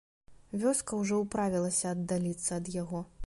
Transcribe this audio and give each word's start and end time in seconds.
Вёска 0.63 0.93
ўжо 1.01 1.19
ўправілася 1.25 1.93
аддаліцца 1.95 2.51
ад 2.61 2.75
яго. 2.83 3.07